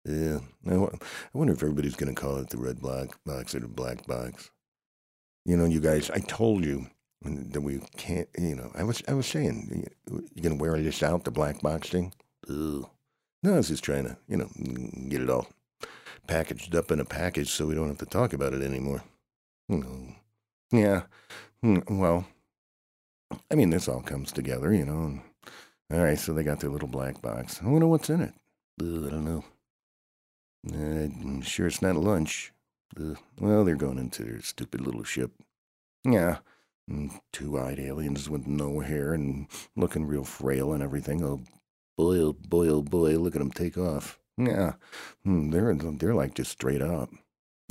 Yeah, 0.04 0.38
I 0.66 0.88
wonder 1.35 1.52
if 1.52 1.62
everybody's 1.62 1.97
going 1.97 2.14
to 2.14 2.21
call 2.21 2.38
it 2.38 2.50
the 2.50 2.59
red 2.59 2.80
black 2.80 3.11
box 3.25 3.54
or 3.54 3.61
the 3.61 3.68
black 3.68 4.06
box. 4.06 4.50
You 5.45 5.56
know, 5.56 5.64
you 5.64 5.80
guys, 5.80 6.11
I 6.11 6.21
told 6.21 6.64
you 6.64 6.87
that 7.23 7.61
we 7.61 7.80
can't, 7.97 8.28
you 8.38 8.54
know, 8.54 8.71
I 8.75 8.85
was, 8.85 9.02
I 9.09 9.14
was 9.14 9.26
saying, 9.26 9.88
you're 10.09 10.42
going 10.42 10.56
to 10.56 10.62
wear 10.62 10.80
this 10.80 11.02
out, 11.02 11.25
the 11.25 11.30
black 11.30 11.61
box 11.61 11.90
thing? 11.90 12.12
Ugh. 12.49 12.88
No, 13.43 13.55
I 13.55 13.57
was 13.57 13.69
just 13.69 13.85
trying 13.85 14.05
to, 14.05 14.17
you 14.29 14.37
know, 14.37 14.49
get 15.09 15.21
it 15.21 15.31
all 15.31 15.49
packaged 16.26 16.75
up 16.75 16.91
in 16.91 16.99
a 17.00 17.05
package 17.05 17.50
so 17.50 17.67
we 17.67 17.75
don't 17.75 17.88
have 17.88 17.99
to 17.99 18.07
talk 18.07 18.33
about 18.33 18.53
it 18.53 18.62
anymore. 18.62 19.05
Yeah. 20.73 21.03
Hmm, 21.62 21.79
well, 21.88 22.26
I 23.50 23.55
mean, 23.55 23.71
this 23.71 23.88
all 23.88 24.00
comes 24.00 24.33
together, 24.33 24.73
you 24.73 24.85
know. 24.85 25.21
All 25.93 26.03
right, 26.03 26.19
so 26.19 26.33
they 26.33 26.43
got 26.43 26.61
their 26.61 26.71
little 26.71 26.88
black 26.88 27.23
box. 27.23 27.61
I 27.62 27.69
wonder 27.69 27.87
what's 27.87 28.11
in 28.11 28.21
it. 28.21 28.35
I 28.81 28.85
don't 28.85 29.25
know. 29.25 29.45
I'm 30.73 31.43
sure 31.43 31.69
it's 31.69 31.83
not 31.83 31.97
lunch. 31.97 32.53
Ugh. 32.99 33.17
Well, 33.41 33.65
they're 33.65 33.76
going 33.76 33.99
into 33.99 34.25
their 34.25 34.41
stupid 34.41 34.81
little 34.81 35.05
ship. 35.05 35.31
Yeah. 36.05 36.38
Two 37.33 37.59
eyed 37.59 37.79
aliens 37.79 38.29
with 38.31 38.47
no 38.47 38.81
hair 38.81 39.15
and 39.15 39.47
looking 39.76 40.07
real 40.07 40.25
frail 40.25 40.73
and 40.73 40.83
everything. 40.83 41.23
Oh, 41.25 41.41
Boy, 41.97 42.19
oh 42.19 42.33
boy, 42.35 42.69
oh 42.69 42.83
boy, 42.83 43.17
look 43.17 43.35
at 43.35 43.38
them 43.38 43.50
take 43.50 43.79
off. 43.79 44.19
Yeah, 44.38 44.75
hmm, 45.25 45.50
they're 45.50 45.75
they're 45.75 46.15
like 46.15 46.35
just 46.35 46.53
straight 46.53 46.83
up. 46.83 47.11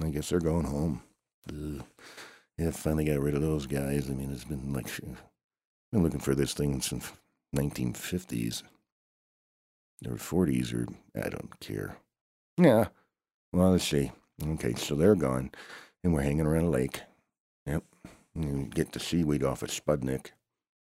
I 0.04 0.10
guess 0.10 0.30
they're 0.30 0.40
going 0.40 0.66
home. 0.66 1.04
Ugh. 1.50 1.84
Yeah, 2.58 2.72
finally 2.72 3.06
got 3.06 3.20
rid 3.20 3.36
of 3.36 3.42
those 3.42 3.68
guys. 3.68 4.10
I 4.10 4.14
mean, 4.14 4.32
it's 4.32 4.46
been 4.46 4.74
like 4.74 4.88
Been 5.92 6.04
looking 6.04 6.20
for 6.20 6.36
this 6.36 6.54
thing 6.54 6.82
since 6.82 7.12
1950s 7.56 8.64
or 10.08 10.16
40s, 10.16 10.74
or 10.74 10.88
I 11.22 11.30
don't 11.30 11.60
care. 11.60 11.98
Yeah. 12.58 12.88
Well, 13.52 13.72
let's 13.72 13.86
see. 13.86 14.12
Okay, 14.44 14.74
so 14.76 14.96
they're 14.96 15.16
gone, 15.16 15.52
and 16.04 16.14
we're 16.14 16.22
hanging 16.22 16.46
around 16.46 16.66
a 16.66 16.70
lake. 16.70 17.02
Yep. 17.66 17.84
And 18.36 18.74
get 18.74 18.92
the 18.92 19.00
seaweed 19.00 19.44
off 19.44 19.64
of 19.64 19.70
Spudnik. 19.70 20.32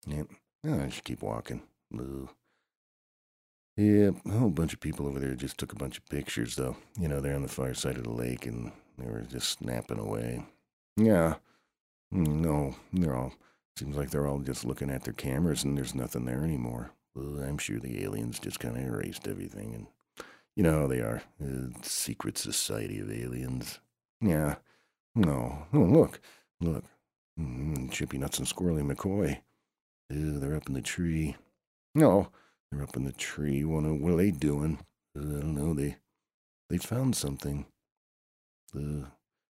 Yep. 0.06 0.28
Oh, 0.66 0.82
I 0.82 0.86
just 0.86 1.04
keep 1.04 1.22
walking. 1.22 1.62
Ugh. 1.98 2.28
Yeah, 3.76 4.10
a 4.26 4.30
whole 4.30 4.50
bunch 4.50 4.72
of 4.72 4.80
people 4.80 5.06
over 5.08 5.18
there 5.18 5.34
just 5.34 5.58
took 5.58 5.72
a 5.72 5.76
bunch 5.76 5.98
of 5.98 6.06
pictures, 6.08 6.54
though. 6.56 6.76
You 6.98 7.08
know, 7.08 7.20
they're 7.20 7.34
on 7.34 7.42
the 7.42 7.48
far 7.48 7.74
side 7.74 7.96
of 7.96 8.04
the 8.04 8.10
lake 8.12 8.46
and 8.46 8.70
they 8.98 9.06
were 9.06 9.22
just 9.22 9.58
snapping 9.58 9.98
away. 9.98 10.44
Yeah. 10.96 11.34
Mm, 12.14 12.28
No, 12.40 12.76
they're 12.92 13.16
all, 13.16 13.34
seems 13.76 13.96
like 13.96 14.10
they're 14.10 14.28
all 14.28 14.38
just 14.38 14.64
looking 14.64 14.90
at 14.90 15.02
their 15.02 15.12
cameras 15.12 15.64
and 15.64 15.76
there's 15.76 15.94
nothing 15.94 16.24
there 16.24 16.44
anymore. 16.44 16.92
Well, 17.16 17.42
I'm 17.42 17.58
sure 17.58 17.80
the 17.80 18.02
aliens 18.04 18.38
just 18.38 18.60
kind 18.60 18.76
of 18.76 18.84
erased 18.84 19.26
everything 19.26 19.74
and, 19.74 19.86
you 20.54 20.62
know 20.62 20.82
how 20.82 20.86
they 20.86 21.00
are. 21.00 21.22
Uh, 21.42 21.68
secret 21.82 22.38
society 22.38 23.00
of 23.00 23.10
aliens. 23.10 23.80
Yeah. 24.20 24.56
No. 25.16 25.66
Oh, 25.72 25.78
look. 25.78 26.20
Look. 26.60 26.84
Mm, 27.40 27.90
Chippy 27.90 28.18
Nuts 28.18 28.38
and 28.38 28.46
Squirrely 28.46 28.82
McCoy. 28.88 29.40
Ew, 30.10 30.38
they're 30.38 30.54
up 30.54 30.68
in 30.68 30.74
the 30.74 30.80
tree. 30.82 31.34
No. 31.96 32.28
They're 32.74 32.82
up 32.82 32.96
in 32.96 33.04
the 33.04 33.12
tree. 33.12 33.64
What 33.64 33.84
are, 33.84 33.94
what 33.94 34.12
are 34.12 34.16
they 34.16 34.30
doing? 34.30 34.78
I 35.16 35.20
don't 35.20 35.54
know. 35.54 35.74
They 35.74 35.96
they 36.68 36.78
found 36.78 37.14
something. 37.14 37.66
Uh, 38.74 39.06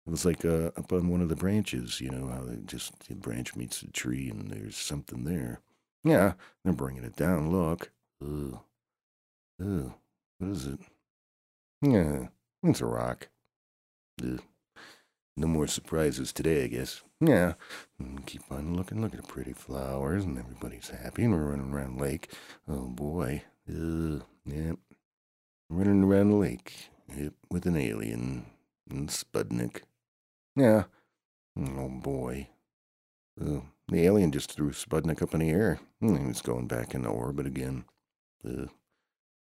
it 0.07 0.11
was 0.11 0.25
like 0.25 0.45
uh, 0.45 0.71
up 0.77 0.93
on 0.93 1.09
one 1.09 1.21
of 1.21 1.29
the 1.29 1.37
branches. 1.37 2.00
You 2.00 2.11
know 2.11 2.29
how 2.29 2.43
they 2.43 2.57
just 2.65 3.09
the 3.09 3.15
branch 3.15 3.57
meets 3.57 3.81
the 3.81 3.89
tree, 3.89 4.31
and 4.31 4.50
there's 4.50 4.77
something 4.77 5.25
there. 5.25 5.61
Yeah, 6.03 6.35
they're 6.65 6.73
bringing 6.73 7.05
it 7.05 7.17
down. 7.17 7.53
Look. 7.53 7.91
Ugh. 8.23 8.59
Ugh. 9.61 9.93
What 10.39 10.50
is 10.50 10.67
it? 10.67 10.81
Yeah, 11.83 12.29
it's 12.62 12.81
a 12.81 12.87
rock. 12.87 13.29
Ugh. 14.23 14.41
No 15.41 15.47
more 15.47 15.67
surprises 15.67 16.35
today, 16.35 16.65
I 16.65 16.67
guess. 16.67 17.01
Yeah. 17.19 17.55
Mm, 18.01 18.27
Keep 18.27 18.43
on 18.53 18.75
looking. 18.77 19.01
Look 19.01 19.15
at 19.15 19.23
the 19.23 19.27
pretty 19.27 19.55
flowers, 19.55 20.23
and 20.25 20.39
everybody's 20.39 20.91
happy, 20.91 21.25
and 21.25 21.33
we're 21.33 21.51
running 21.51 21.73
around 21.73 21.97
the 21.97 22.03
lake. 22.03 22.31
Oh 22.69 22.89
boy. 22.89 23.43
Ugh. 23.67 24.23
Yep. 24.45 24.77
Running 25.71 26.05
around 26.05 26.29
the 26.29 26.37
lake. 26.37 26.91
Yep. 27.17 27.33
With 27.51 27.65
an 27.65 27.77
alien. 27.79 28.45
And 28.91 29.09
Spudnik. 29.09 29.81
Yeah. 30.57 30.85
Oh 31.59 31.89
boy. 31.89 32.49
Ugh. 33.41 33.63
The 33.89 34.03
alien 34.05 34.33
just 34.33 34.53
threw 34.53 34.73
Spudnik 34.73 35.23
up 35.23 35.33
in 35.33 35.41
the 35.41 35.49
air. 35.49 35.81
Hmm, 36.01 36.17
He 36.17 36.27
was 36.27 36.43
going 36.43 36.67
back 36.67 36.95
into 36.95 37.09
orbit 37.09 37.47
again. 37.47 37.87
Ugh. 38.47 38.69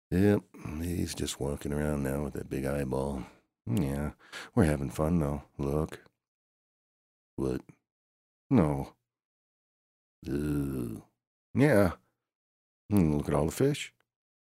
Yep. 0.09 0.41
He's 0.81 1.13
just 1.13 1.39
walking 1.39 1.71
around 1.71 2.01
now 2.01 2.23
with 2.23 2.33
that 2.33 2.49
big 2.49 2.65
eyeball. 2.65 3.25
Yeah. 3.65 4.11
We're 4.55 4.65
having 4.65 4.89
fun 4.89 5.19
though. 5.19 5.43
Look. 5.57 5.99
What? 7.35 7.61
No. 8.49 8.93
Ugh. 10.27 11.01
Yeah. 11.55 11.91
Mm, 12.91 13.17
look 13.17 13.27
at 13.27 13.33
all 13.33 13.45
the 13.45 13.51
fish. 13.51 13.93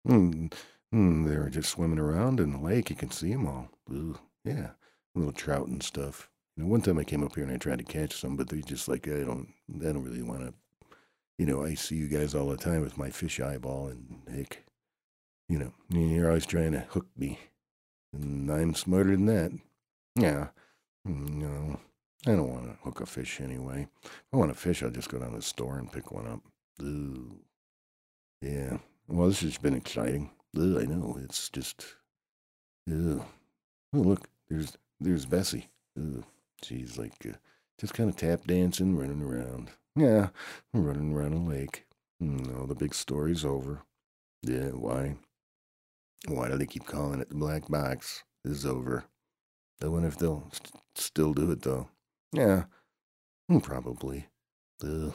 Mm, 0.07 0.53
mm, 0.95 1.27
they're 1.27 1.49
just 1.49 1.71
swimming 1.71 1.99
around 1.99 2.41
in 2.41 2.53
the 2.53 2.59
lake. 2.59 2.91
You 2.91 2.97
can 2.97 3.11
see 3.11 3.33
them 3.33 3.47
all. 3.47 3.69
Ugh. 3.91 4.19
Yeah. 4.45 4.71
Little 5.15 5.33
trout 5.33 5.69
and 5.69 5.83
stuff. 5.83 6.29
You 6.57 6.65
know, 6.65 6.71
one 6.71 6.83
time 6.83 6.99
I 6.99 7.05
came 7.05 7.25
up 7.25 7.35
here 7.35 7.45
and 7.45 7.53
I 7.53 7.57
tried 7.57 7.79
to 7.79 7.85
catch 7.85 8.15
some, 8.15 8.37
but 8.37 8.49
they're 8.49 8.61
just 8.61 8.89
like 8.89 9.09
I 9.09 9.23
don't, 9.23 9.49
I 9.81 9.85
don't 9.85 10.05
really 10.05 10.23
want 10.23 10.41
to. 10.41 10.55
You 11.39 11.47
know, 11.47 11.65
I 11.65 11.75
see 11.75 11.97
you 11.97 12.09
guys 12.09 12.35
all 12.35 12.49
the 12.51 12.57
time 12.57 12.83
with 12.83 12.99
my 12.99 13.11
fish 13.11 13.41
eyeball, 13.41 13.89
and 13.89 14.21
heck, 14.31 14.63
you 15.49 15.59
know, 15.59 15.73
you're 15.89 16.29
always 16.29 16.47
trying 16.47 16.73
to 16.73 16.81
hook 16.81 17.07
me, 17.17 17.39
and 18.13 18.51
I'm 18.51 18.75
smarter 18.75 19.13
than 19.13 19.27
that. 19.27 19.53
Yeah. 20.17 20.49
Mm, 21.07 21.31
No, 21.31 21.81
I 22.27 22.37
don't 22.37 22.51
want 22.53 22.65
to 22.65 22.77
hook 22.85 23.01
a 23.01 23.07
fish 23.07 23.41
anyway. 23.41 23.89
If 24.05 24.11
I 24.33 24.37
want 24.37 24.51
a 24.51 24.55
fish, 24.55 24.83
I'll 24.83 24.91
just 24.91 25.09
go 25.09 25.19
down 25.19 25.31
to 25.31 25.37
the 25.37 25.43
store 25.43 25.79
and 25.79 25.91
pick 25.91 26.13
one 26.13 26.27
up. 26.27 26.41
Yeah. 28.41 28.79
Well, 29.09 29.29
this 29.29 29.41
has 29.41 29.59
been 29.59 29.75
exciting. 29.75 30.31
I 30.57 30.85
know. 30.85 31.19
It's 31.23 31.49
just. 31.49 31.85
Ugh. 32.91 33.23
Oh, 33.95 33.99
look. 33.99 34.29
There's 34.49 34.77
there's 35.01 35.25
Bessie. 35.27 35.69
She's 36.63 36.99
like 36.99 37.15
uh, 37.27 37.33
just 37.81 37.95
kind 37.95 38.09
of 38.11 38.17
tap 38.17 38.45
dancing, 38.47 38.97
running 38.97 39.23
around. 39.23 39.71
Yeah, 39.97 40.29
running 40.75 41.13
around 41.15 41.33
a 41.35 41.39
lake. 41.39 41.85
No, 42.21 42.67
the 42.67 42.75
big 42.75 42.95
story's 42.95 43.45
over. 43.45 43.83
Yeah, 44.43 44.69
why? 44.71 45.17
Why 46.29 46.49
do 46.49 46.57
they 46.57 46.67
keep 46.67 46.87
calling 46.87 47.21
it 47.21 47.29
the 47.29 47.35
black 47.35 47.69
box? 47.69 48.23
This 48.45 48.59
is 48.59 48.67
over. 48.67 49.05
I 49.83 49.89
wonder 49.89 50.09
if 50.09 50.19
they'll 50.19 50.49
st- 50.53 50.83
still 50.95 51.35
do 51.35 51.51
it 51.51 51.63
though. 51.63 51.89
Yeah, 52.33 52.65
mm, 53.51 53.63
probably. 53.63 54.29
Ugh. 54.85 55.15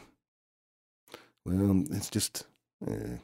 Well, 1.45 1.83
it's 1.91 2.09
just. 2.09 2.45
Uh, 2.85 3.17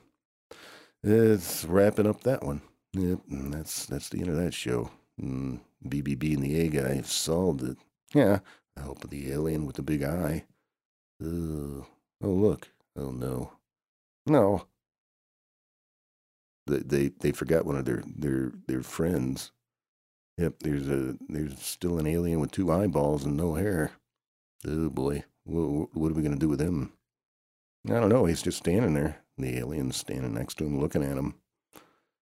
it's 1.03 1.65
wrapping 1.65 2.07
up 2.07 2.21
that 2.21 2.43
one. 2.43 2.61
Yep, 2.93 3.19
that's 3.27 3.85
that's 3.87 4.09
the 4.09 4.19
end 4.19 4.29
of 4.29 4.37
that 4.37 4.53
show. 4.53 4.89
Mm, 5.21 5.59
BBB 5.85 6.35
and 6.35 6.43
the 6.43 6.59
A 6.61 6.67
guy 6.69 6.95
have 6.95 7.11
solved 7.11 7.63
it. 7.63 7.77
Yeah, 8.13 8.39
help 8.77 9.03
of 9.03 9.09
the 9.09 9.31
alien 9.31 9.65
with 9.65 9.75
the 9.75 9.81
big 9.83 10.03
eye. 10.03 10.45
Ugh. 11.21 11.85
Oh 12.21 12.29
look. 12.29 12.69
Oh 12.95 13.11
no. 13.11 13.51
No. 14.25 14.67
They 16.65 17.10
they 17.20 17.32
forgot 17.32 17.65
one 17.65 17.75
of 17.75 17.86
their 17.86 18.03
their 18.05 18.53
their 18.67 18.84
friends. 18.84 19.51
Yep, 20.38 20.55
there's 20.62 20.88
a 20.88 21.15
there's 21.27 21.60
still 21.60 22.00
an 22.00 22.08
alien 22.08 22.39
with 22.39 22.51
two 22.51 22.72
eyeballs 22.72 23.25
and 23.25 23.36
no 23.36 23.55
hair. 23.55 23.91
Oh 24.65 24.89
boy, 24.89 25.25
what, 25.43 25.96
what 25.96 26.12
are 26.12 26.15
we 26.15 26.24
gonna 26.24 26.38
do 26.38 26.50
with 26.50 26.62
him? 26.62 26.93
I 27.88 28.00
don't 28.00 28.10
know. 28.10 28.25
He's 28.25 28.41
just 28.41 28.60
standing 28.60 28.93
there. 28.93 29.17
The 29.38 29.58
alien's 29.58 29.98
standing 29.98 30.34
next 30.34 30.55
to 30.55 30.65
him, 30.65 30.79
looking 30.79 31.03
at 31.03 31.17
him. 31.17 31.36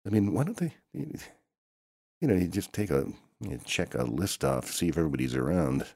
I 0.06 0.10
mean, 0.10 0.32
why 0.32 0.44
don't 0.44 0.56
they? 0.56 0.74
You 0.94 2.28
know, 2.28 2.34
you 2.34 2.48
just 2.48 2.72
take 2.72 2.90
a 2.90 3.06
you 3.40 3.60
check 3.64 3.94
a 3.94 4.04
list 4.04 4.44
off, 4.44 4.70
see 4.70 4.88
if 4.88 4.96
everybody's 4.96 5.34
around. 5.34 5.86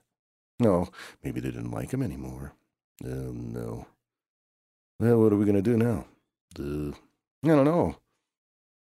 No, 0.59 0.90
maybe 1.23 1.40
they 1.40 1.50
didn't 1.50 1.71
like 1.71 1.93
him 1.93 2.02
anymore. 2.02 2.52
Oh 3.05 3.33
no. 3.33 3.87
Well, 5.00 5.21
what 5.21 5.33
are 5.33 5.37
we 5.37 5.47
gonna 5.47 5.62
do 5.62 5.76
now? 5.76 6.07
I 6.59 6.93
don't 7.43 7.64
know. 7.64 7.97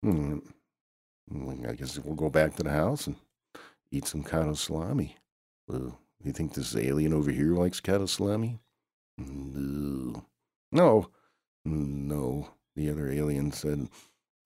Hmm. 0.03 0.39
I 1.67 1.73
guess 1.73 1.97
we'll 1.99 2.15
go 2.15 2.29
back 2.29 2.55
to 2.55 2.63
the 2.63 2.71
house 2.71 3.07
and 3.07 3.15
eat 3.91 4.07
some 4.07 4.23
cattle 4.23 4.55
salami. 4.55 5.17
Well, 5.67 5.97
you 6.23 6.33
think 6.33 6.53
this 6.53 6.75
alien 6.75 7.13
over 7.13 7.31
here 7.31 7.53
likes 7.53 7.79
cattle 7.79 8.07
salami? 8.07 8.59
No. 9.17 10.25
No. 10.71 11.09
No. 11.65 12.49
The 12.75 12.89
other 12.89 13.11
alien 13.11 13.51
said, 13.51 13.87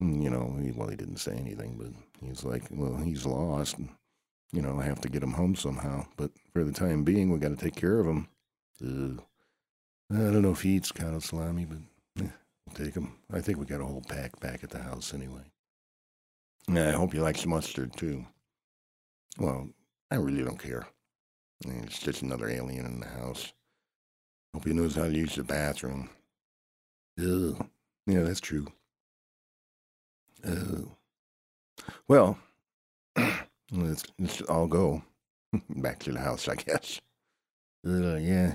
mm, 0.02 0.22
you 0.22 0.30
know, 0.30 0.56
he, 0.60 0.72
well, 0.72 0.88
he 0.88 0.96
didn't 0.96 1.18
say 1.18 1.32
anything, 1.32 1.76
but 1.78 2.26
he's 2.26 2.44
like, 2.44 2.64
well, 2.70 2.96
he's 2.96 3.24
lost. 3.26 3.78
And, 3.78 3.88
you 4.52 4.62
know, 4.62 4.78
I 4.78 4.84
have 4.84 5.00
to 5.02 5.08
get 5.08 5.22
him 5.22 5.32
home 5.32 5.54
somehow. 5.54 6.06
But 6.16 6.30
for 6.52 6.64
the 6.64 6.72
time 6.72 7.04
being, 7.04 7.30
we 7.30 7.38
got 7.38 7.48
to 7.50 7.56
take 7.56 7.76
care 7.76 7.98
of 7.98 8.06
him. 8.06 8.28
Uh, 8.82 9.22
I 10.14 10.18
don't 10.18 10.42
know 10.42 10.52
if 10.52 10.62
he 10.62 10.76
eats 10.76 10.92
cattle 10.92 11.20
salami, 11.20 11.64
but 11.64 11.78
take 12.76 12.94
him. 12.94 13.12
I 13.32 13.40
think 13.40 13.58
we 13.58 13.66
got 13.66 13.80
a 13.80 13.84
whole 13.86 14.02
pack 14.06 14.38
back 14.40 14.62
at 14.62 14.70
the 14.70 14.78
house 14.82 15.14
anyway. 15.14 15.42
I 16.88 16.92
hope 16.92 17.12
he 17.12 17.20
likes 17.20 17.46
mustard 17.46 17.96
too. 17.96 18.26
Well, 19.38 19.68
I 20.10 20.16
really 20.16 20.42
don't 20.44 20.58
care. 20.58 20.86
I 21.64 21.68
mean, 21.68 21.84
It's 21.84 21.98
just 21.98 22.22
another 22.22 22.48
alien 22.48 22.86
in 22.86 23.00
the 23.00 23.06
house. 23.06 23.52
Hope 24.54 24.66
he 24.66 24.72
knows 24.72 24.94
how 24.94 25.04
to 25.04 25.12
use 25.12 25.34
the 25.36 25.44
bathroom. 25.44 26.10
Yeah, 28.06 28.22
that's 28.22 28.40
true. 28.40 28.66
Well, 32.08 32.38
let's, 33.72 34.04
let's 34.18 34.40
all 34.42 34.66
go 34.66 35.02
back 35.70 35.98
to 36.00 36.12
the 36.12 36.20
house, 36.20 36.48
I 36.48 36.54
guess. 36.56 37.00
Yeah, 37.84 38.54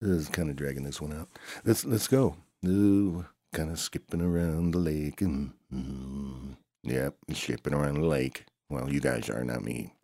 this 0.00 0.10
is 0.10 0.28
kind 0.28 0.50
of 0.50 0.56
dragging 0.56 0.84
this 0.84 1.00
one 1.00 1.12
out. 1.12 1.28
Let's 1.64 1.84
let's 1.84 2.06
go. 2.08 2.36
Ooh, 2.64 3.26
kind 3.52 3.70
of 3.70 3.78
skipping 3.78 4.20
around 4.20 4.72
the 4.72 4.78
lake 4.78 5.20
and 5.20 5.52
mm, 5.72 6.56
yep, 6.82 7.16
skipping 7.32 7.74
around 7.74 7.94
the 7.94 8.06
lake. 8.06 8.44
Well, 8.70 8.92
you 8.92 9.00
guys 9.00 9.28
are, 9.30 9.44
not 9.44 9.64
me. 9.64 9.94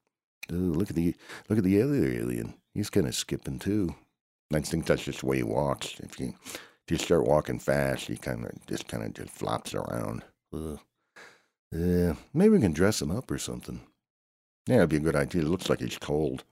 Ooh, 0.50 0.72
look 0.72 0.90
at 0.90 0.96
the 0.96 1.14
look 1.48 1.58
at 1.58 1.64
the 1.64 1.80
other 1.82 2.06
alien. 2.06 2.54
He's 2.74 2.90
kind 2.90 3.06
of 3.06 3.14
skipping 3.14 3.58
too. 3.58 3.94
I 4.52 4.60
think 4.60 4.86
that's 4.86 5.04
just 5.04 5.20
the 5.20 5.26
way 5.26 5.38
he 5.38 5.42
walks. 5.42 5.94
If 6.00 6.20
you 6.20 6.34
if 6.44 6.90
you 6.90 6.96
start 6.98 7.26
walking 7.26 7.58
fast, 7.58 8.06
he 8.08 8.16
kind 8.16 8.44
of 8.44 8.66
just 8.66 8.88
kind 8.88 9.04
of 9.04 9.14
just 9.14 9.30
flops 9.30 9.74
around. 9.74 10.22
Ugh. 10.52 10.78
Yeah, 11.70 12.14
maybe 12.34 12.50
we 12.50 12.60
can 12.60 12.72
dress 12.72 13.00
him 13.00 13.10
up 13.10 13.30
or 13.30 13.38
something. 13.38 13.80
Yeah, 14.66 14.76
it'd 14.76 14.90
be 14.90 14.96
a 14.96 15.00
good 15.00 15.16
idea. 15.16 15.42
It 15.42 15.48
looks 15.48 15.70
like 15.70 15.80
he's 15.80 15.98
cold. 15.98 16.44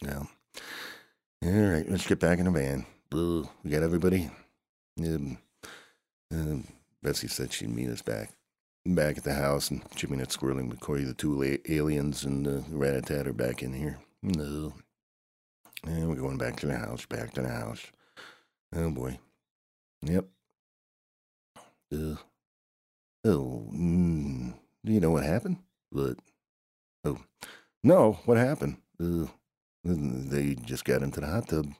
Yeah. 0.00 0.24
All 1.44 1.50
right, 1.50 1.88
let's 1.88 2.06
get 2.06 2.20
back 2.20 2.38
in 2.38 2.44
the 2.44 2.50
van. 2.50 2.86
Uh, 3.12 3.48
we 3.62 3.70
got 3.70 3.82
everybody. 3.82 4.30
Um, 4.98 5.38
um, 6.32 6.64
said 7.14 7.52
she'd 7.52 7.68
meet 7.68 7.88
us 7.88 8.02
back 8.02 8.30
back 8.94 9.18
at 9.18 9.24
the 9.24 9.34
house, 9.34 9.70
and 9.70 9.82
Chipping 9.94 10.20
and 10.20 10.28
Squirreling 10.28 10.72
McCoy, 10.72 11.04
the 11.04 11.14
two 11.14 11.34
la- 11.34 11.56
aliens, 11.68 12.24
and 12.24 12.46
uh, 12.46 12.60
Rat-a-tat 12.70 13.26
are 13.26 13.32
back 13.32 13.62
in 13.62 13.72
here. 13.72 13.98
No. 14.22 14.74
And 15.84 16.08
we're 16.08 16.16
going 16.16 16.38
back 16.38 16.56
to 16.56 16.66
the 16.66 16.76
house, 16.76 17.06
back 17.06 17.32
to 17.34 17.42
the 17.42 17.48
house. 17.48 17.86
Oh, 18.74 18.90
boy. 18.90 19.18
Yep. 20.02 20.26
Uh, 21.92 22.16
oh, 23.24 23.68
mm, 23.72 24.54
do 24.84 24.92
you 24.92 25.00
know 25.00 25.10
what 25.10 25.24
happened? 25.24 25.58
What? 25.90 26.18
Oh, 27.04 27.18
no, 27.82 28.18
what 28.24 28.36
happened? 28.36 28.78
Uh, 29.00 29.26
they 29.84 30.54
just 30.54 30.84
got 30.84 31.02
into 31.02 31.20
the 31.20 31.26
hot 31.26 31.48
tub. 31.48 31.72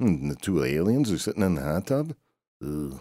And 0.00 0.30
the 0.30 0.36
two 0.36 0.64
aliens 0.64 1.10
are 1.12 1.18
sitting 1.18 1.42
in 1.42 1.54
the 1.54 1.62
hot 1.62 1.86
tub? 1.86 2.14
Uh, 2.64 2.98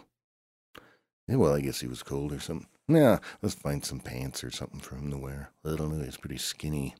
yeah, 1.27 1.37
well, 1.37 1.55
I 1.55 1.61
guess 1.61 1.79
he 1.79 1.87
was 1.87 2.03
cold 2.03 2.31
or 2.31 2.39
something. 2.39 2.67
Yeah, 2.87 3.19
let's 3.41 3.55
find 3.55 3.83
some 3.83 3.99
pants 3.99 4.43
or 4.43 4.51
something 4.51 4.79
for 4.79 4.95
him 4.95 5.09
to 5.11 5.17
wear. 5.17 5.49
I 5.65 5.75
don't 5.75 5.97
know, 5.97 6.03
he's 6.03 6.17
pretty 6.17 6.37
skinny. 6.37 6.95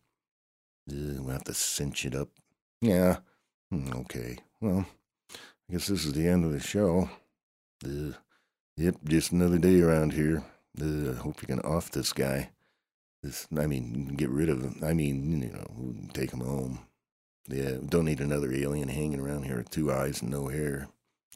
Uh, 0.90 1.22
we'll 1.22 1.34
have 1.34 1.44
to 1.46 1.54
cinch 1.54 2.06
it 2.06 2.16
up. 2.16 2.30
Yeah, 2.82 3.18
hmm, 3.72 3.92
okay. 3.94 4.38
Well, 4.62 4.86
I 5.32 5.74
guess 5.74 5.88
this 5.88 6.06
is 6.06 6.14
the 6.14 6.28
end 6.28 6.46
of 6.46 6.52
the 6.52 6.60
show. 6.60 7.10
Uh, 7.86 8.14
yep, 8.78 8.96
just 9.04 9.32
another 9.32 9.58
day 9.58 9.82
around 9.82 10.14
here. 10.14 10.44
I 10.80 11.14
hope 11.14 11.42
you 11.42 11.48
can 11.48 11.62
off 11.62 11.92
this 11.92 12.12
guy. 12.14 12.50
This, 13.24 13.48
I 13.58 13.66
mean, 13.66 14.16
get 14.16 14.30
rid 14.30 14.50
of 14.50 14.62
him. 14.62 14.82
I 14.84 14.94
mean, 14.94 15.42
you 15.42 15.52
know, 15.52 15.96
take 16.14 16.32
him 16.32 16.42
home. 16.42 16.80
Yeah, 17.48 17.78
don't 17.88 18.06
need 18.06 18.22
another 18.22 18.54
alien 18.54 18.90
hanging 18.90 19.20
around 19.20 19.44
here 19.44 19.58
with 19.58 19.70
two 19.70 19.92
eyes 19.92 20.22
and 20.22 20.32
no 20.32 20.48
hair, 20.48 20.88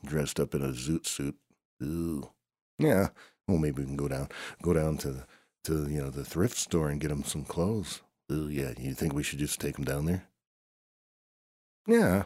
dressed 0.05 0.39
up 0.39 0.55
in 0.55 0.61
a 0.61 0.69
zoot 0.69 1.05
suit. 1.05 1.35
Ooh. 1.83 2.29
Yeah, 2.77 3.09
well, 3.47 3.57
maybe 3.57 3.81
we 3.81 3.85
can 3.85 3.97
go 3.97 4.07
down, 4.07 4.29
go 4.61 4.73
down 4.73 4.97
to, 4.99 5.11
the, 5.11 5.25
to 5.65 5.89
you 5.89 6.01
know, 6.01 6.09
the 6.09 6.23
thrift 6.23 6.57
store 6.57 6.89
and 6.89 7.01
get 7.01 7.11
him 7.11 7.23
some 7.23 7.43
clothes. 7.43 8.01
Ooh, 8.31 8.47
yeah, 8.47 8.73
you 8.77 8.93
think 8.93 9.13
we 9.13 9.23
should 9.23 9.39
just 9.39 9.59
take 9.59 9.77
him 9.77 9.85
down 9.85 10.05
there? 10.05 10.23
Yeah. 11.87 12.23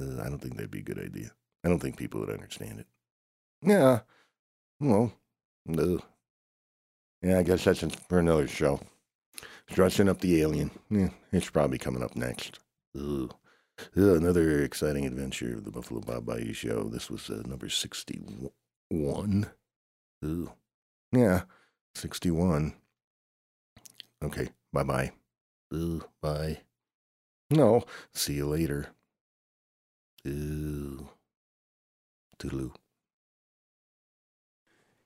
Uh, 0.00 0.22
I 0.22 0.28
don't 0.28 0.38
think 0.38 0.56
that'd 0.56 0.70
be 0.70 0.78
a 0.80 0.82
good 0.82 0.98
idea. 0.98 1.32
I 1.62 1.68
don't 1.68 1.78
think 1.78 1.96
people 1.96 2.20
would 2.20 2.30
understand 2.30 2.80
it. 2.80 2.86
Yeah. 3.62 4.00
Well, 4.80 5.12
no. 5.66 6.00
Yeah, 7.22 7.38
I 7.38 7.42
guess 7.42 7.64
that's 7.64 7.84
for 8.08 8.18
another 8.18 8.48
show. 8.48 8.80
Dressing 9.68 10.08
up 10.08 10.20
the 10.20 10.40
alien. 10.40 10.70
Yeah, 10.88 11.10
it's 11.32 11.50
probably 11.50 11.78
coming 11.78 12.02
up 12.02 12.16
next. 12.16 12.58
Ooh. 12.96 13.30
Another 13.94 14.62
exciting 14.62 15.06
adventure 15.06 15.54
of 15.54 15.64
the 15.64 15.70
Buffalo 15.70 16.00
Bob 16.00 16.26
Bayou 16.26 16.52
Show. 16.52 16.84
This 16.84 17.10
was 17.10 17.28
uh, 17.30 17.42
number 17.46 17.68
61. 17.68 19.50
Ooh. 20.24 20.52
Yeah, 21.12 21.42
61. 21.94 22.74
Okay, 24.22 24.50
bye 24.72 24.82
bye. 24.82 25.12
Ooh, 25.74 26.04
bye. 26.20 26.58
No, 27.50 27.84
see 28.12 28.34
you 28.34 28.46
later. 28.46 28.88
Ooh. 30.26 31.08
Toodaloo. 32.38 32.72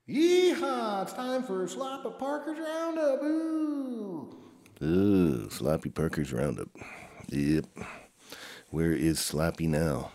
Yeehaw! 0.07 1.03
It's 1.03 1.13
time 1.13 1.41
for 1.43 1.67
Sloppy 1.67 2.09
Parker's 2.19 2.59
Roundup. 2.59 3.23
Ooh. 3.23 4.35
Ooh, 4.83 5.49
Sloppy 5.49 5.89
Parker's 5.89 6.31
Roundup. 6.31 6.69
Yep. 7.29 7.65
Where 8.71 8.91
is 8.93 9.19
Sloppy 9.19 9.67
now? 9.67 10.11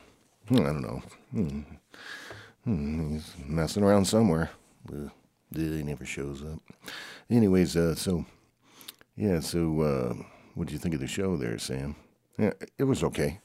Hmm, 0.49 0.61
I 0.61 0.65
don't 0.65 0.83
know. 0.83 1.03
Hmm. 1.33 1.61
Hmm, 2.65 3.13
he's 3.13 3.33
messing 3.47 3.83
around 3.83 4.05
somewhere. 4.07 4.51
Uh, 4.93 5.09
he 5.55 5.83
never 5.83 6.05
shows 6.05 6.43
up. 6.43 6.59
Anyways, 7.31 7.77
uh, 7.77 7.95
so, 7.95 8.27
yeah, 9.17 9.41
so, 9.41 9.81
uh, 9.81 10.15
what 10.55 10.67
do 10.69 10.73
you 10.73 10.79
think 10.79 10.95
of 10.95 11.01
the 11.01 11.07
show 11.07 11.37
there, 11.37 11.59
Sam? 11.59 11.97
Yeah, 12.39 12.53
it 12.79 12.85
was 12.85 13.03
okay. 13.05 13.41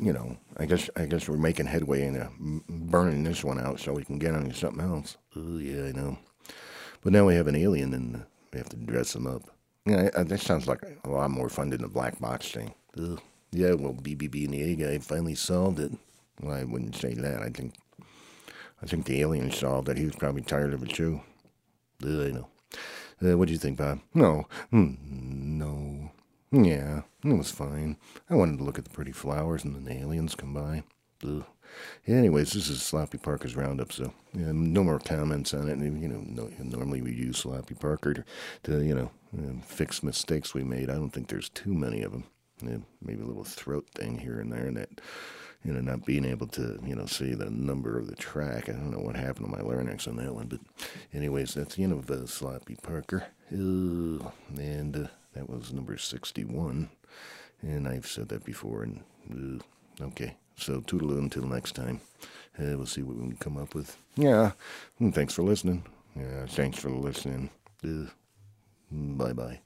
You 0.00 0.12
know, 0.12 0.36
I 0.56 0.66
guess 0.66 0.88
I 0.94 1.06
guess 1.06 1.28
we're 1.28 1.36
making 1.36 1.66
headway 1.66 2.04
in 2.04 2.16
uh, 2.16 2.28
burning 2.68 3.24
this 3.24 3.42
one 3.42 3.58
out 3.58 3.80
so 3.80 3.92
we 3.92 4.04
can 4.04 4.18
get 4.18 4.34
on 4.34 4.48
to 4.48 4.54
something 4.54 4.80
else. 4.84 5.16
Oh 5.34 5.58
yeah, 5.58 5.86
I 5.86 5.92
know. 5.92 6.18
But 7.02 7.12
now 7.12 7.26
we 7.26 7.34
have 7.34 7.48
an 7.48 7.56
alien 7.56 7.92
and 7.94 8.24
we 8.52 8.58
have 8.58 8.68
to 8.68 8.76
dress 8.76 9.14
him 9.14 9.26
up. 9.26 9.42
Yeah, 9.86 10.10
that 10.10 10.40
sounds 10.40 10.68
like 10.68 10.82
a 11.04 11.10
lot 11.10 11.30
more 11.30 11.48
fun 11.48 11.70
than 11.70 11.82
the 11.82 11.88
black 11.88 12.20
box 12.20 12.50
thing. 12.50 12.74
Ugh. 12.96 13.20
Yeah, 13.50 13.74
well, 13.74 13.94
BBB 13.94 14.44
and 14.44 14.54
the 14.54 14.62
A 14.62 14.74
guy 14.74 14.98
finally 14.98 15.34
solved 15.34 15.80
it. 15.80 15.92
Well, 16.40 16.54
I 16.54 16.64
wouldn't 16.64 16.96
say 16.96 17.14
that. 17.14 17.42
I 17.42 17.48
think, 17.48 17.74
I 18.82 18.86
think 18.86 19.06
the 19.06 19.20
alien 19.20 19.50
solved 19.50 19.88
it. 19.88 19.96
He 19.96 20.04
was 20.04 20.16
probably 20.16 20.42
tired 20.42 20.74
of 20.74 20.82
it 20.82 20.90
too. 20.90 21.20
Ugh, 22.04 22.26
I 22.26 22.30
know. 22.30 22.48
Uh, 23.20 23.36
what 23.36 23.46
do 23.46 23.52
you 23.52 23.58
think, 23.58 23.78
Bob? 23.78 24.00
No, 24.14 24.46
mm, 24.72 24.96
no. 25.02 26.12
Yeah, 26.52 27.02
it 27.24 27.36
was 27.36 27.50
fine. 27.50 27.96
I 28.30 28.34
wanted 28.34 28.58
to 28.58 28.64
look 28.64 28.78
at 28.78 28.84
the 28.84 28.90
pretty 28.90 29.12
flowers 29.12 29.64
and 29.64 29.74
then 29.74 29.84
the 29.84 30.00
aliens 30.00 30.34
come 30.34 30.54
by. 30.54 30.84
Ugh. 31.24 31.44
Anyways, 32.06 32.52
this 32.52 32.68
is 32.68 32.80
Sloppy 32.80 33.18
Parker's 33.18 33.56
Roundup, 33.56 33.92
so 33.92 34.12
yeah, 34.32 34.52
no 34.52 34.82
more 34.82 34.98
comments 34.98 35.52
on 35.52 35.68
it. 35.68 35.78
You 35.78 36.08
know, 36.08 36.22
no, 36.24 36.50
normally 36.58 37.02
we 37.02 37.12
use 37.12 37.38
Sloppy 37.38 37.74
Parker 37.74 38.14
to, 38.14 38.24
to 38.64 38.82
you 38.82 38.94
know, 38.94 39.10
uh, 39.36 39.60
fix 39.66 40.02
mistakes 40.02 40.54
we 40.54 40.64
made. 40.64 40.88
I 40.88 40.94
don't 40.94 41.10
think 41.10 41.28
there's 41.28 41.50
too 41.50 41.74
many 41.74 42.02
of 42.02 42.12
them. 42.12 42.24
Maybe 42.62 43.22
a 43.22 43.26
little 43.26 43.44
throat 43.44 43.88
thing 43.94 44.18
here 44.18 44.40
and 44.40 44.52
there, 44.52 44.66
and 44.66 44.76
that, 44.76 45.00
you 45.64 45.72
know, 45.72 45.80
not 45.80 46.04
being 46.04 46.24
able 46.24 46.46
to, 46.48 46.80
you 46.84 46.94
know, 46.94 47.06
see 47.06 47.34
the 47.34 47.50
number 47.50 47.98
of 47.98 48.06
the 48.06 48.16
track. 48.16 48.68
I 48.68 48.72
don't 48.72 48.90
know 48.90 48.98
what 49.00 49.16
happened 49.16 49.46
to 49.46 49.56
my 49.56 49.62
larynx 49.62 50.06
on 50.06 50.16
that 50.16 50.34
one, 50.34 50.46
but 50.46 50.60
anyways, 51.12 51.54
that's 51.54 51.76
the 51.76 51.84
end 51.84 51.92
of 51.92 52.10
uh, 52.10 52.26
Sloppy 52.26 52.76
Parker. 52.76 53.26
Uh, 53.52 54.30
and 54.56 54.96
uh, 54.96 55.08
that 55.34 55.48
was 55.48 55.72
number 55.72 55.96
61. 55.96 56.90
And 57.62 57.88
I've 57.88 58.06
said 58.06 58.28
that 58.28 58.44
before, 58.44 58.84
and 58.84 59.60
uh, 60.00 60.04
okay. 60.04 60.36
So 60.56 60.80
toodaloo 60.80 61.18
until 61.18 61.44
next 61.44 61.72
time. 61.72 62.00
Uh, 62.58 62.76
we'll 62.76 62.86
see 62.86 63.02
what 63.02 63.16
we 63.16 63.28
can 63.28 63.36
come 63.36 63.56
up 63.56 63.74
with. 63.74 63.96
Yeah. 64.16 64.52
And 64.98 65.14
thanks 65.14 65.32
for 65.32 65.42
listening. 65.42 65.84
Yeah, 66.16 66.46
thanks 66.46 66.78
for 66.78 66.90
listening. 66.90 67.50
Uh, 67.84 68.10
bye 68.90 69.32
bye. 69.32 69.60